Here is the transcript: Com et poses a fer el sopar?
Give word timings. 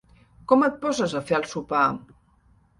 Com 0.51 0.65
et 0.67 0.79
poses 0.85 1.15
a 1.21 1.23
fer 1.29 1.37
el 1.43 1.47
sopar? 1.53 1.85